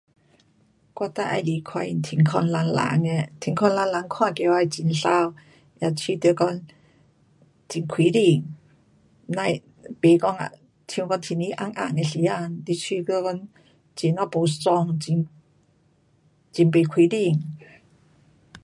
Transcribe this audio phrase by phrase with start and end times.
[0.95, 5.35] 我最喜欢看见天空蓝蓝的，天空蓝蓝看起来很美，
[5.79, 6.47] 也觉得讲
[7.69, 8.43] 很开心。
[9.29, 9.61] 别，
[10.01, 10.35] 甭讲
[10.87, 13.47] 像讲天气暗暗的时间，你觉得讲
[14.01, 14.87] 很呀不爽，
[16.51, 17.39] 很不开心。